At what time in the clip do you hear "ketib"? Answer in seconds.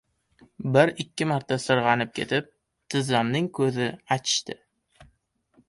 2.21-2.49